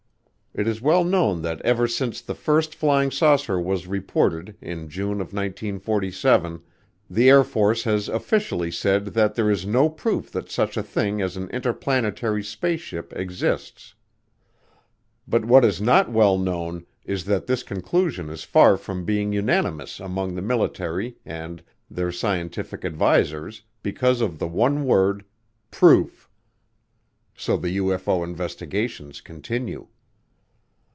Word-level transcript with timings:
It 0.53 0.67
is 0.67 0.81
well 0.81 1.05
known 1.05 1.43
that 1.43 1.61
ever 1.61 1.87
since 1.87 2.19
the 2.19 2.35
first 2.35 2.75
flying 2.75 3.09
saucer 3.09 3.57
was 3.57 3.87
reported 3.87 4.57
in 4.59 4.89
June 4.89 5.19
1947 5.19 6.59
the 7.09 7.29
Air 7.29 7.45
Force 7.45 7.85
has 7.85 8.09
officially 8.09 8.69
said 8.69 9.05
that 9.15 9.35
there 9.35 9.49
is 9.49 9.65
no 9.65 9.89
proof 9.89 10.29
that 10.33 10.51
such 10.51 10.75
a 10.75 10.83
thing 10.83 11.21
as 11.21 11.37
an 11.37 11.49
interplanetary 11.51 12.43
spaceship 12.43 13.13
exists. 13.15 13.95
But 15.25 15.45
what 15.45 15.63
is 15.63 15.81
not 15.81 16.11
well 16.11 16.37
known 16.37 16.85
is 17.05 17.23
that 17.23 17.47
this 17.47 17.63
conclusion 17.63 18.29
is 18.29 18.43
far 18.43 18.75
from 18.75 19.05
being 19.05 19.31
unanimous 19.31 20.01
among 20.01 20.35
the 20.35 20.41
military 20.41 21.15
and 21.25 21.63
their 21.89 22.11
scientific 22.11 22.83
advisers 22.83 23.61
because 23.81 24.19
of 24.19 24.37
the 24.37 24.49
one 24.49 24.83
word, 24.83 25.23
proof; 25.71 26.27
so 27.37 27.55
the 27.55 27.77
UFO 27.77 28.21
investigations 28.25 29.21
continue. 29.21 29.87